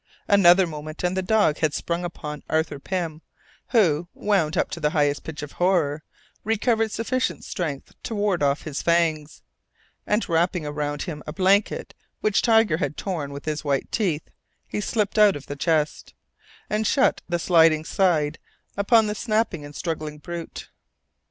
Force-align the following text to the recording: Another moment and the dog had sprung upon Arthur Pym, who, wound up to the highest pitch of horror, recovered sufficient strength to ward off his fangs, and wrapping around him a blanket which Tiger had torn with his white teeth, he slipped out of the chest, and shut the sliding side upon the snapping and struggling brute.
Another 0.27 0.65
moment 0.65 1.03
and 1.03 1.15
the 1.15 1.21
dog 1.21 1.59
had 1.59 1.75
sprung 1.75 2.03
upon 2.03 2.41
Arthur 2.49 2.79
Pym, 2.79 3.21
who, 3.67 4.07
wound 4.15 4.57
up 4.57 4.71
to 4.71 4.79
the 4.79 4.89
highest 4.89 5.23
pitch 5.23 5.43
of 5.43 5.51
horror, 5.51 6.01
recovered 6.43 6.91
sufficient 6.91 7.43
strength 7.43 7.93
to 8.01 8.15
ward 8.15 8.41
off 8.41 8.63
his 8.63 8.81
fangs, 8.81 9.43
and 10.07 10.27
wrapping 10.27 10.65
around 10.65 11.03
him 11.03 11.21
a 11.27 11.31
blanket 11.33 11.93
which 12.19 12.41
Tiger 12.41 12.77
had 12.77 12.97
torn 12.97 13.31
with 13.31 13.45
his 13.45 13.63
white 13.63 13.91
teeth, 13.91 14.27
he 14.67 14.81
slipped 14.81 15.19
out 15.19 15.35
of 15.35 15.45
the 15.45 15.55
chest, 15.55 16.15
and 16.67 16.87
shut 16.87 17.21
the 17.29 17.37
sliding 17.37 17.85
side 17.85 18.39
upon 18.75 19.05
the 19.05 19.13
snapping 19.13 19.63
and 19.63 19.75
struggling 19.75 20.17
brute. 20.17 20.71